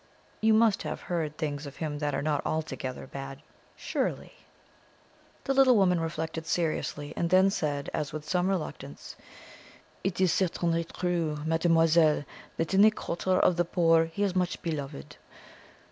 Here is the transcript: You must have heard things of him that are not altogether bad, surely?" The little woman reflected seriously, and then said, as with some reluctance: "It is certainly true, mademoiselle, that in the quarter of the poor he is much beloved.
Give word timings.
You 0.41 0.55
must 0.55 0.81
have 0.81 1.01
heard 1.01 1.37
things 1.37 1.67
of 1.67 1.75
him 1.75 1.99
that 1.99 2.15
are 2.15 2.23
not 2.23 2.43
altogether 2.43 3.05
bad, 3.05 3.43
surely?" 3.75 4.33
The 5.43 5.53
little 5.53 5.75
woman 5.75 5.99
reflected 5.99 6.47
seriously, 6.47 7.13
and 7.15 7.29
then 7.29 7.51
said, 7.51 7.87
as 7.93 8.11
with 8.11 8.27
some 8.27 8.49
reluctance: 8.49 9.15
"It 10.03 10.19
is 10.19 10.33
certainly 10.33 10.85
true, 10.85 11.37
mademoiselle, 11.45 12.23
that 12.57 12.73
in 12.73 12.81
the 12.81 12.89
quarter 12.89 13.37
of 13.37 13.57
the 13.57 13.65
poor 13.65 14.05
he 14.05 14.23
is 14.23 14.35
much 14.35 14.59
beloved. 14.63 15.17